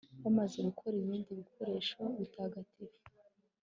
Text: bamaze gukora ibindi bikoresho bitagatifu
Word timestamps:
bamaze 0.23 0.57
gukora 0.67 0.95
ibindi 1.03 1.29
bikoresho 1.41 1.99
bitagatifu 2.19 2.99